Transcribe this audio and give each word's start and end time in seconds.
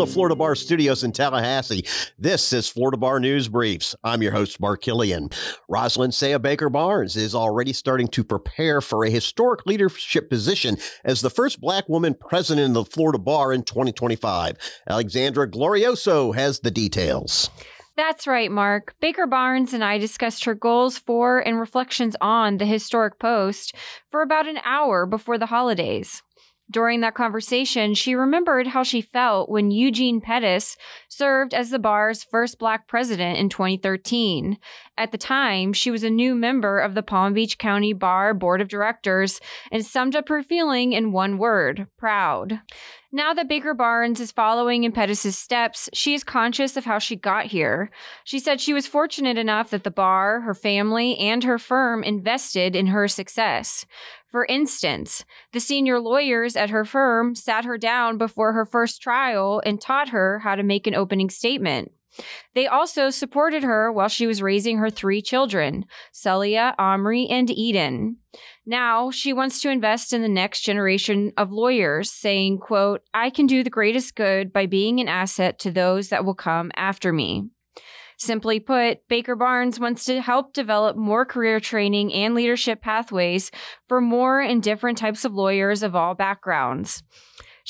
the 0.00 0.06
Florida 0.06 0.34
Bar 0.34 0.54
Studios 0.54 1.04
in 1.04 1.12
Tallahassee, 1.12 1.84
this 2.18 2.54
is 2.54 2.70
Florida 2.70 2.96
Bar 2.96 3.20
News 3.20 3.48
Briefs. 3.48 3.94
I'm 4.02 4.22
your 4.22 4.32
host, 4.32 4.58
Mark 4.58 4.80
Killian. 4.80 5.28
Rosalyn 5.70 6.14
Sia 6.14 6.38
Baker 6.38 6.70
Barnes 6.70 7.18
is 7.18 7.34
already 7.34 7.74
starting 7.74 8.08
to 8.08 8.24
prepare 8.24 8.80
for 8.80 9.04
a 9.04 9.10
historic 9.10 9.66
leadership 9.66 10.30
position 10.30 10.78
as 11.04 11.20
the 11.20 11.28
first 11.28 11.60
black 11.60 11.86
woman 11.86 12.14
president 12.14 12.74
of 12.78 12.86
the 12.86 12.90
Florida 12.90 13.18
Bar 13.18 13.52
in 13.52 13.62
2025. 13.62 14.56
Alexandra 14.88 15.46
Glorioso 15.46 16.34
has 16.34 16.60
the 16.60 16.70
details. 16.70 17.50
That's 17.94 18.26
right, 18.26 18.50
Mark. 18.50 18.94
Baker 19.02 19.26
Barnes 19.26 19.74
and 19.74 19.84
I 19.84 19.98
discussed 19.98 20.46
her 20.46 20.54
goals 20.54 20.96
for 20.96 21.40
and 21.40 21.60
reflections 21.60 22.16
on 22.22 22.56
the 22.56 22.64
historic 22.64 23.18
post 23.18 23.74
for 24.10 24.22
about 24.22 24.48
an 24.48 24.60
hour 24.64 25.04
before 25.04 25.36
the 25.36 25.44
holidays. 25.44 26.22
During 26.70 27.00
that 27.00 27.14
conversation, 27.14 27.94
she 27.94 28.14
remembered 28.14 28.68
how 28.68 28.84
she 28.84 29.00
felt 29.00 29.48
when 29.48 29.72
Eugene 29.72 30.20
Pettis 30.20 30.76
served 31.08 31.52
as 31.52 31.70
the 31.70 31.80
bar's 31.80 32.22
first 32.22 32.60
black 32.60 32.86
president 32.86 33.38
in 33.38 33.48
2013. 33.48 34.56
At 34.96 35.10
the 35.10 35.18
time, 35.18 35.72
she 35.72 35.90
was 35.90 36.04
a 36.04 36.10
new 36.10 36.34
member 36.34 36.78
of 36.78 36.94
the 36.94 37.02
Palm 37.02 37.32
Beach 37.32 37.58
County 37.58 37.92
Bar 37.92 38.34
Board 38.34 38.60
of 38.60 38.68
Directors 38.68 39.40
and 39.72 39.84
summed 39.84 40.14
up 40.14 40.28
her 40.28 40.44
feeling 40.44 40.92
in 40.92 41.10
one 41.10 41.38
word 41.38 41.88
proud. 41.98 42.60
Now 43.12 43.34
that 43.34 43.48
Baker 43.48 43.74
Barnes 43.74 44.20
is 44.20 44.30
following 44.30 44.84
in 44.84 44.92
Pettis's 44.92 45.36
steps, 45.36 45.90
she 45.92 46.14
is 46.14 46.22
conscious 46.22 46.76
of 46.76 46.84
how 46.84 47.00
she 47.00 47.16
got 47.16 47.46
here. 47.46 47.90
She 48.22 48.38
said 48.38 48.60
she 48.60 48.72
was 48.72 48.86
fortunate 48.86 49.36
enough 49.36 49.70
that 49.70 49.82
the 49.82 49.90
bar, 49.90 50.42
her 50.42 50.54
family, 50.54 51.18
and 51.18 51.42
her 51.42 51.58
firm 51.58 52.04
invested 52.04 52.76
in 52.76 52.86
her 52.88 53.08
success. 53.08 53.84
For 54.30 54.44
instance, 54.46 55.24
the 55.52 55.60
senior 55.60 55.98
lawyers 55.98 56.56
at 56.56 56.70
her 56.70 56.84
firm 56.84 57.34
sat 57.34 57.64
her 57.64 57.76
down 57.76 58.16
before 58.16 58.52
her 58.52 58.64
first 58.64 59.02
trial 59.02 59.60
and 59.64 59.80
taught 59.80 60.10
her 60.10 60.38
how 60.40 60.54
to 60.54 60.62
make 60.62 60.86
an 60.86 60.94
opening 60.94 61.30
statement. 61.30 61.92
They 62.54 62.66
also 62.66 63.10
supported 63.10 63.62
her 63.62 63.90
while 63.92 64.08
she 64.08 64.26
was 64.26 64.42
raising 64.42 64.78
her 64.78 64.90
three 64.90 65.22
children, 65.22 65.84
Celia, 66.12 66.74
Omri, 66.78 67.28
and 67.28 67.50
Eden. 67.50 68.16
Now 68.66 69.10
she 69.10 69.32
wants 69.32 69.60
to 69.62 69.70
invest 69.70 70.12
in 70.12 70.22
the 70.22 70.28
next 70.28 70.62
generation 70.62 71.32
of 71.36 71.52
lawyers, 71.52 72.10
saying, 72.10 72.58
quote, 72.58 73.02
I 73.14 73.30
can 73.30 73.46
do 73.46 73.62
the 73.62 73.70
greatest 73.70 74.16
good 74.16 74.52
by 74.52 74.66
being 74.66 75.00
an 75.00 75.08
asset 75.08 75.58
to 75.60 75.70
those 75.70 76.08
that 76.08 76.24
will 76.24 76.34
come 76.34 76.70
after 76.76 77.12
me. 77.12 77.50
Simply 78.20 78.60
put, 78.60 79.08
Baker 79.08 79.34
Barnes 79.34 79.80
wants 79.80 80.04
to 80.04 80.20
help 80.20 80.52
develop 80.52 80.94
more 80.94 81.24
career 81.24 81.58
training 81.58 82.12
and 82.12 82.34
leadership 82.34 82.82
pathways 82.82 83.50
for 83.88 83.98
more 84.02 84.40
and 84.42 84.62
different 84.62 84.98
types 84.98 85.24
of 85.24 85.32
lawyers 85.32 85.82
of 85.82 85.96
all 85.96 86.14
backgrounds. 86.14 87.02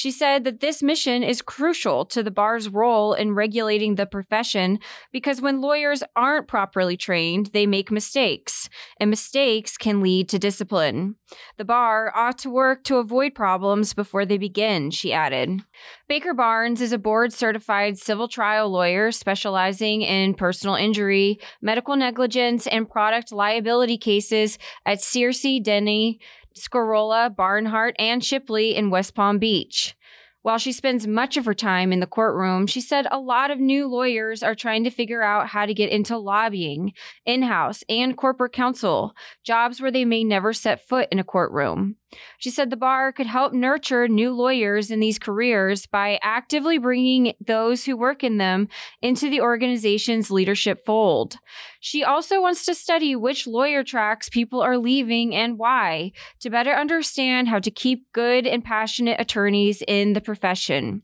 She 0.00 0.10
said 0.10 0.44
that 0.44 0.60
this 0.60 0.82
mission 0.82 1.22
is 1.22 1.42
crucial 1.42 2.06
to 2.06 2.22
the 2.22 2.30
bar's 2.30 2.70
role 2.70 3.12
in 3.12 3.34
regulating 3.34 3.96
the 3.96 4.06
profession 4.06 4.78
because 5.12 5.42
when 5.42 5.60
lawyers 5.60 6.02
aren't 6.16 6.48
properly 6.48 6.96
trained, 6.96 7.50
they 7.52 7.66
make 7.66 7.90
mistakes, 7.90 8.70
and 8.98 9.10
mistakes 9.10 9.76
can 9.76 10.00
lead 10.00 10.30
to 10.30 10.38
discipline. 10.38 11.16
The 11.58 11.66
bar 11.66 12.16
ought 12.16 12.38
to 12.38 12.48
work 12.48 12.82
to 12.84 12.96
avoid 12.96 13.34
problems 13.34 13.92
before 13.92 14.24
they 14.24 14.38
begin, 14.38 14.90
she 14.90 15.12
added. 15.12 15.60
Baker 16.08 16.32
Barnes 16.32 16.80
is 16.80 16.94
a 16.94 16.98
board 16.98 17.34
certified 17.34 17.98
civil 17.98 18.26
trial 18.26 18.70
lawyer 18.70 19.12
specializing 19.12 20.00
in 20.00 20.32
personal 20.32 20.76
injury, 20.76 21.38
medical 21.60 21.94
negligence, 21.94 22.66
and 22.66 22.88
product 22.88 23.32
liability 23.32 23.98
cases 23.98 24.56
at 24.86 25.00
Searcy 25.00 25.62
Denny 25.62 26.20
Scarola, 26.60 27.34
Barnhart, 27.34 27.96
and 27.98 28.24
Shipley 28.24 28.74
in 28.76 28.90
West 28.90 29.14
Palm 29.14 29.38
Beach. 29.38 29.96
While 30.42 30.58
she 30.58 30.72
spends 30.72 31.06
much 31.06 31.36
of 31.36 31.44
her 31.44 31.54
time 31.54 31.92
in 31.92 32.00
the 32.00 32.06
courtroom, 32.06 32.66
she 32.66 32.80
said 32.80 33.06
a 33.10 33.18
lot 33.18 33.50
of 33.50 33.58
new 33.58 33.86
lawyers 33.86 34.42
are 34.42 34.54
trying 34.54 34.84
to 34.84 34.90
figure 34.90 35.22
out 35.22 35.48
how 35.48 35.66
to 35.66 35.74
get 35.74 35.90
into 35.90 36.16
lobbying, 36.16 36.94
in 37.26 37.42
house, 37.42 37.84
and 37.90 38.16
corporate 38.16 38.52
counsel, 38.52 39.14
jobs 39.44 39.82
where 39.82 39.90
they 39.90 40.06
may 40.06 40.24
never 40.24 40.54
set 40.54 40.88
foot 40.88 41.08
in 41.12 41.18
a 41.18 41.24
courtroom. 41.24 41.96
She 42.38 42.50
said 42.50 42.70
the 42.70 42.76
bar 42.76 43.12
could 43.12 43.26
help 43.26 43.52
nurture 43.52 44.08
new 44.08 44.32
lawyers 44.32 44.90
in 44.90 45.00
these 45.00 45.18
careers 45.18 45.86
by 45.86 46.18
actively 46.22 46.78
bringing 46.78 47.34
those 47.44 47.84
who 47.84 47.96
work 47.96 48.24
in 48.24 48.38
them 48.38 48.68
into 49.02 49.30
the 49.30 49.40
organization's 49.40 50.30
leadership 50.30 50.84
fold. 50.84 51.36
She 51.80 52.02
also 52.02 52.40
wants 52.40 52.64
to 52.66 52.74
study 52.74 53.14
which 53.14 53.46
lawyer 53.46 53.84
tracks 53.84 54.28
people 54.28 54.60
are 54.60 54.78
leaving 54.78 55.34
and 55.34 55.58
why 55.58 56.12
to 56.40 56.50
better 56.50 56.74
understand 56.74 57.48
how 57.48 57.58
to 57.60 57.70
keep 57.70 58.12
good 58.12 58.46
and 58.46 58.64
passionate 58.64 59.20
attorneys 59.20 59.82
in 59.86 60.12
the 60.12 60.20
profession. 60.20 61.02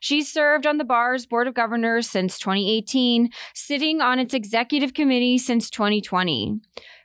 She's 0.00 0.32
served 0.32 0.66
on 0.66 0.78
the 0.78 0.84
bar's 0.84 1.26
board 1.26 1.46
of 1.46 1.54
governors 1.54 2.10
since 2.10 2.38
2018, 2.38 3.30
sitting 3.54 4.00
on 4.00 4.18
its 4.18 4.34
executive 4.34 4.94
committee 4.94 5.38
since 5.38 5.70
2020. 5.70 6.60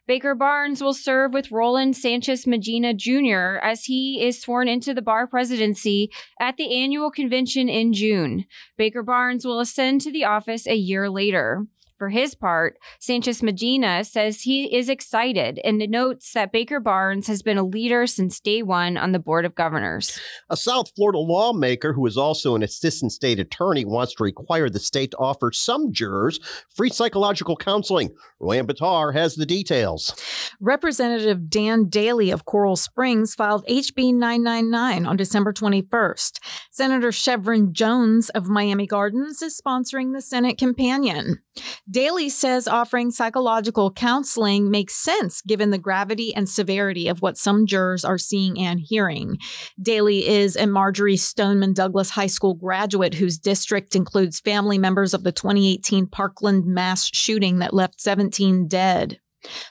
Baker 0.07 0.35
Barnes 0.35 0.81
will 0.81 0.94
serve 0.94 1.34
with 1.34 1.51
Roland 1.51 1.97
Sanchez 1.97 2.47
Medina 2.47 2.94
Jr. 2.94 3.59
as 3.62 3.84
he 3.84 4.25
is 4.25 4.40
sworn 4.40 4.69
into 4.69 4.94
the 4.94 5.01
bar 5.01 5.28
presidency 5.28 6.09
at 6.40 6.56
the 6.56 6.73
annual 6.81 7.12
convention 7.12 7.68
in 7.68 7.91
June. 7.91 8.45
Baker 8.78 9.03
Barnes 9.03 9.45
will 9.45 9.59
ascend 9.59 10.00
to 10.01 10.12
the 10.12 10.23
office 10.23 10.66
a 10.66 10.75
year 10.75 11.09
later. 11.09 11.66
For 11.97 12.09
his 12.09 12.35
part, 12.35 12.78
Sanchez 13.00 13.41
Medina 13.41 14.03
says 14.03 14.41
he 14.41 14.75
is 14.75 14.88
excited 14.88 15.59
and 15.63 15.80
notes 15.90 16.34
that 16.34 16.52
Baker 16.52 16.80
Barnes 16.80 17.25
has 17.25 17.41
been 17.41 17.58
a 17.58 17.63
leader 17.63 18.06
since 18.06 18.40
day 18.40 18.62
one 18.62 18.97
on 18.97 19.13
the 19.13 19.19
Board 19.19 19.46
of 19.46 19.56
Governors. 19.56 20.19
A 20.52 20.57
South 20.57 20.91
Florida 20.96 21.18
lawmaker 21.18 21.94
who 21.94 22.06
is 22.06 22.16
also 22.16 22.56
an 22.56 22.62
assistant 22.62 23.13
state 23.13 23.40
attorney 23.40 23.84
wants 23.84 24.13
to 24.16 24.24
require 24.24 24.69
the 24.69 24.80
state 24.80 25.12
to 25.12 25.18
offer 25.18 25.52
some 25.52 25.91
jurors 25.91 26.40
free 26.75 26.90
psychological 26.90 27.56
counseling. 27.56 28.13
Roanne 28.40 28.68
Batar 28.68 29.13
has 29.13 29.36
the 29.36 29.46
details. 29.46 30.16
Representative 30.59 31.50
Dan 31.50 31.90
Daly 31.90 32.30
of 32.30 32.46
Coral 32.46 32.75
Springs 32.75 33.34
filed 33.34 33.66
HB 33.66 34.13
999 34.13 35.07
on 35.07 35.18
December 35.18 35.52
21st. 35.52 36.40
Senator 36.69 37.09
Shevrin 37.09 37.72
Jones 37.72 38.30
of 38.30 38.47
Miami 38.47 38.86
Gardens 38.86 39.41
is 39.41 39.59
sponsoring 39.59 40.13
the 40.13 40.22
Senate 40.22 40.59
companion. 40.59 41.41
Daly 41.90 42.30
says 42.30 42.68
offering 42.68 43.12
psychological 43.12 43.92
counseling 43.92 44.70
makes 44.70 44.96
sense 44.96 45.42
given 45.42 45.70
the 45.70 45.78
gravity 45.78 46.36
and 46.36 46.50
severity 46.50 47.08
of 47.08 47.22
what 47.22 47.38
some 47.38 47.66
jurors 47.66 48.03
are 48.03 48.18
seeing 48.18 48.59
and 48.59 48.80
hearing. 48.80 49.38
Daly 49.81 50.28
is 50.28 50.58
a 50.58 50.68
Marjory 50.68 51.16
Stoneman 51.16 51.74
Douglas 51.74 52.09
High 52.09 52.28
School 52.28 52.56
graduate 52.56 53.14
whose 53.14 53.38
district 53.38 53.96
includes 53.96 54.42
family 54.42 54.78
members 54.78 55.14
of 55.14 55.24
the 55.24 55.31
2018 55.31 56.08
Parkland 56.08 56.66
mass 56.66 57.09
shooting 57.14 57.59
that 57.59 57.74
left 57.74 58.02
17 58.02 58.68
dead. 58.68 59.19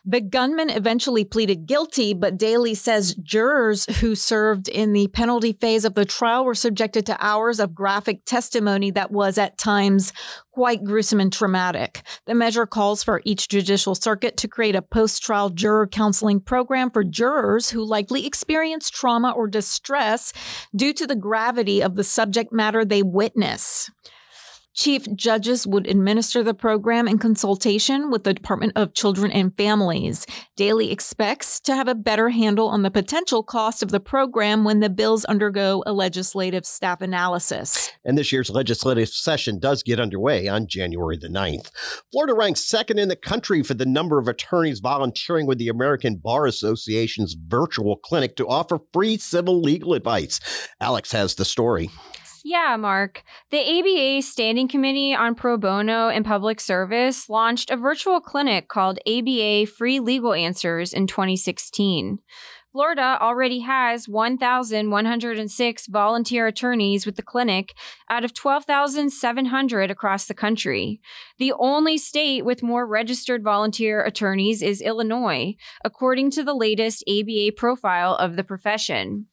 The 0.05 0.21
gunman 0.21 0.71
eventually 0.71 1.25
pleaded 1.25 1.67
guilty, 1.67 2.15
but 2.15 2.37
Daly 2.37 2.75
says 2.75 3.15
jurors 3.15 3.87
who 4.01 4.15
served 4.15 4.69
in 4.69 4.93
the 4.93 5.09
penalty 5.09 5.53
phase 5.53 5.85
of 5.85 5.95
the 5.95 6.05
trial 6.05 6.45
were 6.45 6.55
subjected 6.55 7.07
to 7.07 7.25
hours 7.25 7.61
of 7.61 7.75
graphic 7.75 8.25
testimony 8.25 8.91
that 8.93 9.11
was 9.11 9.39
at 9.39 9.59
times 9.59 10.13
quite 10.53 10.83
gruesome 10.85 11.21
and 11.21 11.33
traumatic. 11.33 12.03
The 12.27 12.35
measure 12.35 12.67
calls 12.67 13.03
for 13.03 13.21
each 13.25 13.49
judicial 13.49 13.95
circuit 13.95 14.39
to 14.39 14.49
create 14.49 14.75
a 14.75 14.81
post 14.81 15.23
trial 15.23 15.51
juror 15.51 15.87
counseling 15.87 16.41
program 16.41 16.91
for 16.91 17.05
jurors 17.05 17.71
who 17.71 17.85
likely 17.85 18.27
experience 18.27 18.89
trauma 18.89 19.33
or 19.33 19.49
distress 19.49 20.33
due 20.75 20.95
to 20.95 21.07
the 21.07 21.15
gravity 21.15 21.83
of 21.83 21.95
the 21.97 22.05
subject 22.05 22.53
matter 22.53 22.85
they 22.85 23.03
witness. 23.03 23.91
Chief 24.77 25.11
judges 25.17 25.67
would 25.67 25.87
administer 25.87 26.43
the 26.43 26.53
program 26.53 27.09
in 27.09 27.19
consultation 27.19 28.11
with 28.11 28.25
the 28.25 28.35
Department 28.35 28.75
of 28.77 28.93
Children 28.93 29.33
and 29.33 29.57
Families. 29.57 30.27
Daly 30.55 30.93
expects 30.93 31.61
to 31.61 31.75
have 31.75 31.89
a 31.89 31.95
better 31.95 32.29
handle 32.29 32.69
on 32.69 32.83
the 32.83 32.91
potential 32.91 33.43
cost 33.43 33.83
of 33.83 33.91
the 33.91 34.01
program 34.01 34.65
when 34.65 34.81
the 34.81 34.91
bills 34.91 35.25
undergo 35.25 35.83
a 35.87 35.95
legislative 35.95 36.67
staff 36.67 37.01
analysis. 37.01 37.91
And 38.05 38.19
this 38.19 38.31
year's 38.31 38.51
legislative 38.51 39.09
session 39.09 39.59
does 39.59 39.83
get 39.83 39.99
underway 39.99 40.47
on 40.47 40.67
January 40.67 41.17
the 41.17 41.29
9th. 41.29 41.71
Florida 42.13 42.35
ranks 42.35 42.61
second 42.61 42.99
in 42.99 43.09
the 43.09 43.17
country 43.17 43.63
for 43.63 43.73
the 43.73 43.87
number 43.87 44.19
of 44.19 44.29
attorneys 44.29 44.81
volunteering 44.81 45.47
with 45.47 45.57
the 45.57 45.69
American 45.69 46.17
Bar 46.17 46.45
Association's 46.45 47.35
virtual 47.49 47.97
clinic 47.97 48.37
to 48.37 48.47
offer 48.47 48.79
free 48.93 49.17
civil 49.17 49.63
legal 49.63 49.95
advice. 49.95 50.39
Alex 50.83 51.13
has 51.13 51.37
the 51.37 51.47
story. 51.47 51.89
Yeah, 52.49 52.77
Mark. 52.77 53.25
The 53.51 53.59
ABA 53.59 54.23
Standing 54.23 54.69
Committee 54.69 55.13
on 55.13 55.35
Pro 55.35 55.57
Bono 55.57 56.11
and 56.11 56.25
Public 56.25 56.61
Service 56.61 57.29
launched 57.29 57.73
a 57.73 57.77
virtual 57.77 58.21
clinic 58.21 58.69
called 58.69 59.01
ABA 59.05 59.67
Free 59.67 59.99
Legal 59.99 60.33
Answers 60.33 60.93
in 60.93 61.09
2016. 61.09 62.21
Florida 62.71 63.19
already 63.21 63.59
has 63.59 64.09
1,106 64.09 65.87
volunteer 65.89 66.47
attorneys 66.47 67.05
with 67.05 67.17
the 67.17 67.23
clinic 67.23 67.75
out 68.09 68.25
of 68.25 68.33
12,700 68.33 69.91
across 69.91 70.27
the 70.27 70.33
country. 70.33 71.01
The 71.39 71.53
only 71.59 71.99
state 71.99 72.45
with 72.45 72.63
more 72.63 72.87
registered 72.87 73.43
volunteer 73.43 74.05
attorneys 74.05 74.63
is 74.63 74.81
Illinois, 74.81 75.57
according 75.85 76.31
to 76.31 76.45
the 76.45 76.55
latest 76.55 77.03
ABA 77.09 77.57
profile 77.57 78.15
of 78.15 78.37
the 78.37 78.45
profession. 78.45 79.27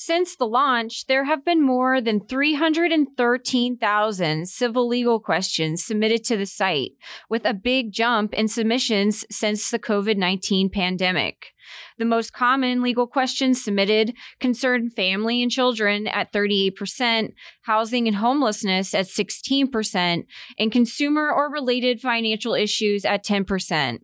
Since 0.00 0.36
the 0.36 0.46
launch, 0.46 1.06
there 1.06 1.24
have 1.24 1.44
been 1.44 1.60
more 1.60 2.00
than 2.00 2.24
313,000 2.24 4.48
civil 4.48 4.86
legal 4.86 5.18
questions 5.18 5.84
submitted 5.84 6.22
to 6.26 6.36
the 6.36 6.46
site, 6.46 6.92
with 7.28 7.44
a 7.44 7.52
big 7.52 7.90
jump 7.90 8.32
in 8.32 8.46
submissions 8.46 9.24
since 9.28 9.72
the 9.72 9.78
COVID 9.80 10.16
19 10.16 10.70
pandemic. 10.70 11.52
The 11.98 12.04
most 12.04 12.32
common 12.32 12.80
legal 12.80 13.08
questions 13.08 13.64
submitted 13.64 14.14
concern 14.38 14.88
family 14.88 15.42
and 15.42 15.50
children 15.50 16.06
at 16.06 16.32
38%, 16.32 17.32
housing 17.62 18.06
and 18.06 18.18
homelessness 18.18 18.94
at 18.94 19.06
16%, 19.06 20.26
and 20.60 20.70
consumer 20.70 21.28
or 21.28 21.50
related 21.50 22.00
financial 22.00 22.54
issues 22.54 23.04
at 23.04 23.24
10%. 23.24 23.98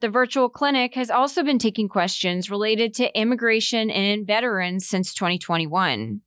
The 0.00 0.08
virtual 0.08 0.48
clinic 0.48 0.94
has 0.94 1.10
also 1.10 1.42
been 1.42 1.58
taking 1.58 1.88
questions 1.88 2.50
related 2.50 2.94
to 2.94 3.18
immigration 3.18 3.90
and 3.90 4.26
veterans 4.26 4.86
since 4.86 5.14
2021. 5.14 6.20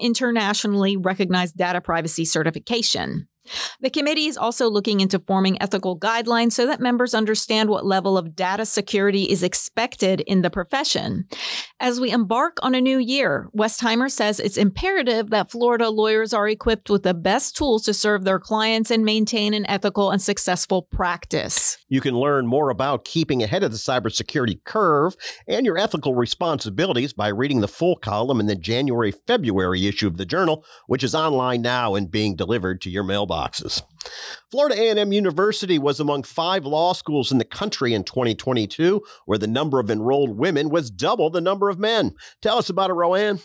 internationally 0.50 0.97
recognized 0.97 1.56
data 1.56 1.81
privacy 1.81 2.25
certification. 2.25 3.29
The 3.81 3.91
committee 3.91 4.26
is 4.26 4.37
also 4.37 4.69
looking 4.69 5.00
into 5.00 5.19
forming 5.19 5.61
ethical 5.61 5.99
guidelines 5.99 6.52
so 6.52 6.67
that 6.67 6.81
members 6.81 7.14
understand 7.14 7.69
what 7.69 7.87
level 7.87 8.17
of 8.17 8.37
data 8.37 8.67
security 8.67 9.25
is 9.25 9.43
expected 9.43 10.20
in 10.20 10.43
the 10.43 10.50
profession. 10.50 11.26
As 11.81 11.99
we 11.99 12.11
embark 12.11 12.58
on 12.62 12.75
a 12.75 12.81
new 12.81 12.99
year, 12.99 13.49
Westheimer 13.56 14.11
says 14.11 14.38
it's 14.38 14.56
imperative 14.56 15.31
that 15.31 15.50
Florida 15.50 15.88
lawyers 15.88 16.35
are 16.35 16.49
equipped 16.49 16.91
with 16.91 17.02
the 17.02 17.14
best 17.14 17.56
tools 17.56 17.82
to 17.85 17.94
serve 17.94 18.25
their 18.25 18.38
clients 18.38 18.91
and 18.91 19.05
maintain 19.05 19.55
an 19.55 19.69
ethical 19.69 20.11
and 20.11 20.20
successful 20.20 20.82
practice. 20.82 21.79
You 21.88 22.00
can 22.00 22.14
learn 22.14 22.47
more 22.47 22.70
about 22.70 23.05
keeping 23.05 23.43
ahead 23.43 23.62
of 23.62 23.73
the 23.73 23.79
cybersecurity 23.79 24.62
curve 24.64 25.17
and 25.49 25.64
your 25.64 25.79
ethical 25.79 26.14
responsibilities 26.14 27.12
by 27.12 27.29
reading 27.29 27.61
the 27.61 27.69
full 27.69 27.97
column 27.97 28.41
in 28.41 28.47
the 28.47 28.55
January 28.55 29.11
February 29.11 29.87
issue 29.87 30.06
of 30.06 30.19
the 30.19 30.26
journal, 30.26 30.64
which 30.87 31.02
is 31.02 31.14
online 31.14 31.62
now 31.62 31.94
and 31.94 32.11
being 32.11 32.37
delivered 32.37 32.81
to 32.82 32.91
your 32.91 33.05
mailbox 33.05 33.39
boxes. 33.40 33.82
Florida 34.50 34.81
A&M 34.81 35.12
University 35.12 35.79
was 35.79 36.00
among 36.00 36.25
five 36.25 36.64
law 36.64 36.93
schools 36.93 37.31
in 37.31 37.38
the 37.38 37.44
country 37.44 37.94
in 37.94 38.02
2022 38.02 39.00
where 39.26 39.38
the 39.38 39.47
number 39.47 39.79
of 39.79 39.88
enrolled 39.91 40.37
women 40.37 40.70
was 40.70 40.91
double 40.91 41.31
the 41.31 41.41
number 41.41 41.69
of 41.69 41.79
men. 41.79 42.17
Tell 42.43 42.58
us 42.58 42.69
about 42.69 42.91
it, 42.91 42.94
Roanne. 42.94 43.38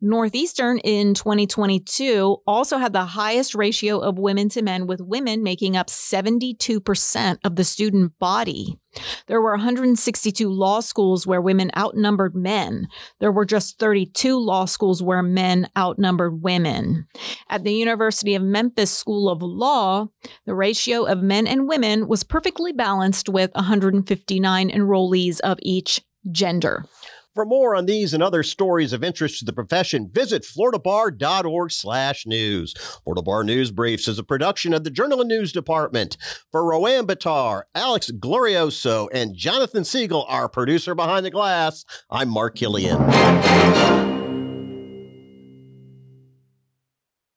Northeastern 0.00 0.78
in 0.78 1.14
2022 1.14 2.38
also 2.46 2.78
had 2.78 2.92
the 2.92 3.04
highest 3.04 3.54
ratio 3.54 3.98
of 3.98 4.18
women 4.18 4.48
to 4.50 4.62
men, 4.62 4.86
with 4.86 5.00
women 5.00 5.42
making 5.42 5.76
up 5.76 5.88
72% 5.88 7.38
of 7.44 7.56
the 7.56 7.64
student 7.64 8.18
body. 8.18 8.78
There 9.26 9.42
were 9.42 9.52
162 9.52 10.48
law 10.48 10.80
schools 10.80 11.26
where 11.26 11.40
women 11.40 11.70
outnumbered 11.76 12.34
men. 12.34 12.88
There 13.20 13.32
were 13.32 13.44
just 13.44 13.78
32 13.78 14.38
law 14.38 14.64
schools 14.64 15.02
where 15.02 15.22
men 15.22 15.68
outnumbered 15.76 16.42
women. 16.42 17.06
At 17.50 17.64
the 17.64 17.72
University 17.74 18.34
of 18.34 18.42
Memphis 18.42 18.90
School 18.90 19.28
of 19.28 19.42
Law, 19.42 20.08
the 20.46 20.54
ratio 20.54 21.04
of 21.04 21.22
men 21.22 21.46
and 21.46 21.68
women 21.68 22.08
was 22.08 22.24
perfectly 22.24 22.72
balanced 22.72 23.28
with 23.28 23.50
159 23.54 24.70
enrollees 24.70 25.40
of 25.40 25.58
each 25.60 26.00
gender. 26.30 26.84
For 27.34 27.44
more 27.44 27.76
on 27.76 27.86
these 27.86 28.14
and 28.14 28.22
other 28.22 28.42
stories 28.42 28.92
of 28.92 29.04
interest 29.04 29.38
to 29.38 29.44
the 29.44 29.52
profession, 29.52 30.10
visit 30.12 30.44
floridabar.org 30.44 31.70
slash 31.70 32.26
news. 32.26 32.74
Florida 33.04 33.22
Bar 33.22 33.44
News 33.44 33.70
Briefs 33.70 34.08
is 34.08 34.18
a 34.18 34.24
production 34.24 34.72
of 34.72 34.82
the 34.82 34.90
Journal 34.90 35.20
and 35.20 35.28
News 35.28 35.52
Department. 35.52 36.16
For 36.50 36.64
Roanne 36.64 37.06
Batar, 37.06 37.62
Alex 37.74 38.10
Glorioso, 38.10 39.08
and 39.12 39.36
Jonathan 39.36 39.84
Siegel, 39.84 40.26
our 40.28 40.48
producer 40.48 40.94
behind 40.94 41.24
the 41.24 41.30
glass, 41.30 41.84
I'm 42.10 42.28
Mark 42.28 42.56
Killian. 42.56 44.07